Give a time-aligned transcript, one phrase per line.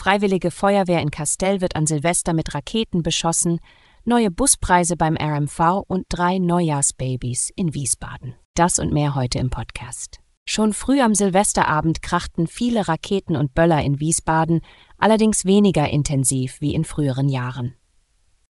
[0.00, 3.60] Freiwillige Feuerwehr in Kastell wird an Silvester mit Raketen beschossen,
[4.06, 8.34] neue Buspreise beim RMV und drei Neujahrsbabys in Wiesbaden.
[8.54, 10.20] Das und mehr heute im Podcast.
[10.46, 14.62] Schon früh am Silvesterabend krachten viele Raketen und Böller in Wiesbaden,
[14.96, 17.74] allerdings weniger intensiv wie in früheren Jahren.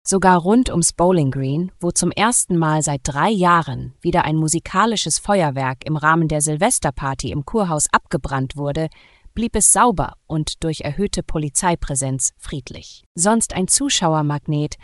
[0.07, 5.19] Sogar rund ums Bowling Green, wo zum ersten Mal seit drei Jahren wieder ein musikalisches
[5.19, 8.89] Feuerwerk im Rahmen der Silvesterparty im Kurhaus abgebrannt wurde,
[9.41, 13.05] blieb es sauber und durch erhöhte Polizeipräsenz friedlich.
[13.15, 14.75] Sonst ein Zuschauermagnet,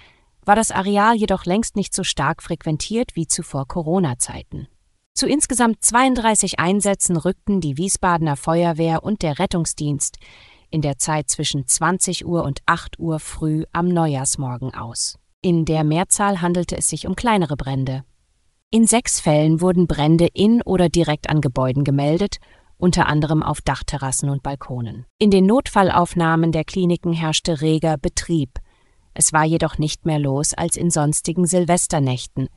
[0.47, 4.67] war das Areal jedoch längst nicht so stark frequentiert wie zuvor Corona-Zeiten.
[5.13, 10.17] Zu insgesamt 32 Einsätzen rückten die Wiesbadener Feuerwehr und der Rettungsdienst
[10.71, 15.19] in der Zeit zwischen 20 Uhr und 8 Uhr früh am Neujahrsmorgen aus.
[15.43, 18.05] In der Mehrzahl handelte es sich um kleinere Brände.
[18.71, 22.39] In sechs Fällen wurden Brände in oder direkt an Gebäuden gemeldet
[22.79, 25.07] unter anderem auf Dachterrassen und Balkonen.
[25.19, 28.59] In den Notfallaufnahmen der Kliniken herrschte reger Betrieb.
[29.15, 32.49] Es war jedoch nicht mehr los als in sonstigen Silvesternächten.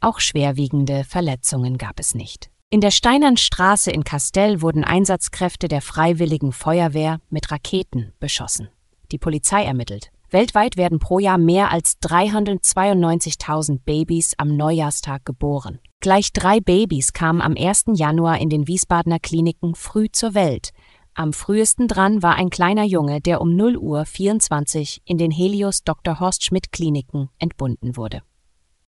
[0.00, 2.50] Auch schwerwiegende Verletzungen gab es nicht.
[2.70, 8.68] In der Steinern Straße in Kastell wurden Einsatzkräfte der Freiwilligen Feuerwehr mit Raketen beschossen.
[9.10, 10.10] Die Polizei ermittelt.
[10.30, 15.78] Weltweit werden pro Jahr mehr als 392.000 Babys am Neujahrstag geboren.
[16.00, 17.86] Gleich drei Babys kamen am 1.
[17.94, 20.70] Januar in den Wiesbadener Kliniken früh zur Welt.
[21.14, 25.82] Am frühesten dran war ein kleiner Junge, der um 0 Uhr 24 in den Helios
[25.82, 26.20] Dr.
[26.20, 28.22] Horst Schmidt Kliniken entbunden wurde.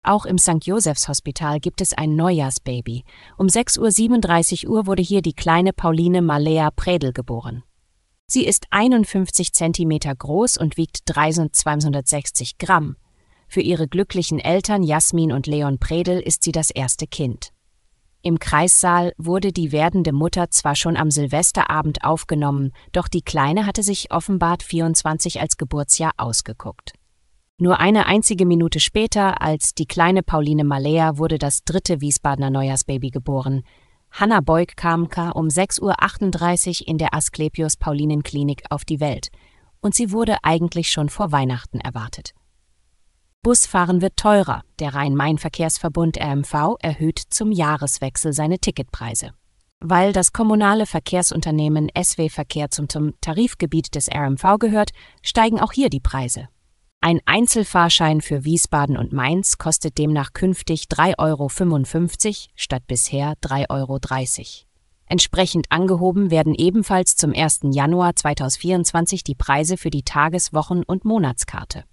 [0.03, 0.65] Auch im St.
[0.65, 3.05] Josephs Hospital gibt es ein Neujahrsbaby.
[3.37, 7.63] Um 6.37 Uhr wurde hier die kleine Pauline Malea Predel geboren.
[8.27, 12.97] Sie ist 51 Zentimeter groß und wiegt 3260 Gramm.
[13.47, 17.51] Für ihre glücklichen Eltern Jasmin und Leon Predel ist sie das erste Kind.
[18.21, 23.83] Im Kreissaal wurde die werdende Mutter zwar schon am Silvesterabend aufgenommen, doch die Kleine hatte
[23.83, 26.93] sich offenbart 24 als Geburtsjahr ausgeguckt.
[27.59, 33.09] Nur eine einzige Minute später, als die kleine Pauline Malea, wurde das dritte Wiesbadener Neujahrsbaby
[33.09, 33.63] geboren.
[34.11, 39.29] Hanna Beug kam um 6.38 Uhr in der Asklepios Paulinenklinik auf die Welt.
[39.79, 42.33] Und sie wurde eigentlich schon vor Weihnachten erwartet.
[43.47, 44.61] Busfahren wird teurer.
[44.79, 49.31] Der Rhein-Main-Verkehrsverbund RMV erhöht zum Jahreswechsel seine Ticketpreise.
[49.79, 54.89] Weil das kommunale Verkehrsunternehmen SW Verkehr zum, zum Tarifgebiet des RMV gehört,
[55.23, 56.49] steigen auch hier die Preise.
[56.99, 61.49] Ein Einzelfahrschein für Wiesbaden und Mainz kostet demnach künftig 3,55 Euro
[62.57, 63.99] statt bisher 3,30 Euro.
[65.05, 67.61] Entsprechend angehoben werden ebenfalls zum 1.
[67.71, 71.85] Januar 2024 die Preise für die Tages-, Wochen- und Monatskarte.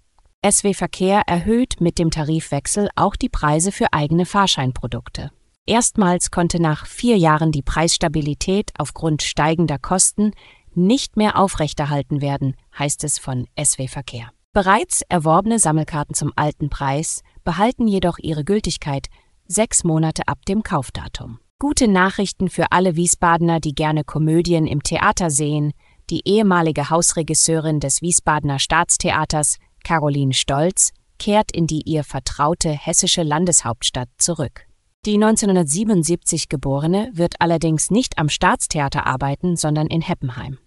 [0.47, 5.31] SW Verkehr erhöht mit dem Tarifwechsel auch die Preise für eigene Fahrscheinprodukte.
[5.65, 10.33] Erstmals konnte nach vier Jahren die Preisstabilität aufgrund steigender Kosten
[10.75, 14.29] nicht mehr aufrechterhalten werden, heißt es von SW Verkehr.
[14.53, 19.07] Bereits erworbene Sammelkarten zum alten Preis behalten jedoch ihre Gültigkeit
[19.47, 21.39] sechs Monate ab dem Kaufdatum.
[21.57, 25.73] Gute Nachrichten für alle Wiesbadener, die gerne Komödien im Theater sehen.
[26.11, 34.09] Die ehemalige Hausregisseurin des Wiesbadener Staatstheaters Caroline Stolz kehrt in die ihr vertraute hessische Landeshauptstadt
[34.17, 34.65] zurück.
[35.05, 40.57] Die 1977 geborene wird allerdings nicht am Staatstheater arbeiten, sondern in Heppenheim.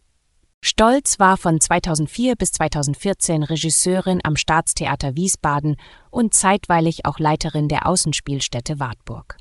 [0.62, 5.76] Stolz war von 2004 bis 2014 Regisseurin am Staatstheater Wiesbaden
[6.10, 9.36] und zeitweilig auch Leiterin der Außenspielstätte Wartburg.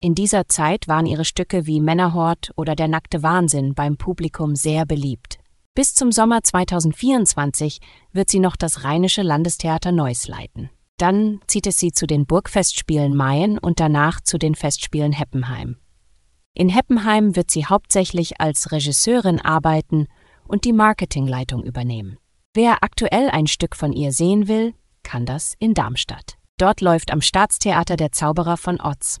[0.00, 4.86] In dieser Zeit waren ihre Stücke wie Männerhort oder Der nackte Wahnsinn beim Publikum sehr
[4.86, 5.38] beliebt.
[5.76, 7.80] Bis zum Sommer 2024
[8.12, 10.70] wird sie noch das Rheinische Landestheater Neuss leiten.
[10.98, 15.76] Dann zieht es sie zu den Burgfestspielen Mayen und danach zu den Festspielen Heppenheim.
[16.54, 20.06] In Heppenheim wird sie hauptsächlich als Regisseurin arbeiten
[20.46, 22.18] und die Marketingleitung übernehmen.
[22.54, 26.38] Wer aktuell ein Stück von ihr sehen will, kann das in Darmstadt.
[26.56, 29.20] Dort läuft am Staatstheater der Zauberer von Otz.